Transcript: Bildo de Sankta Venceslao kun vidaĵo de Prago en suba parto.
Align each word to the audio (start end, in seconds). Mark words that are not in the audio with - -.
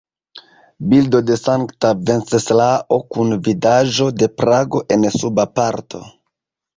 Bildo 0.93 1.19
de 1.29 1.35
Sankta 1.39 1.91
Venceslao 2.07 2.99
kun 3.15 3.35
vidaĵo 3.49 4.07
de 4.23 4.31
Prago 4.39 4.81
en 4.97 5.07
suba 5.17 5.47
parto. 5.61 6.03